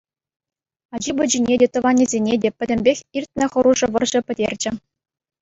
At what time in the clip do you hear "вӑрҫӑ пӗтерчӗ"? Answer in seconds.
3.93-4.71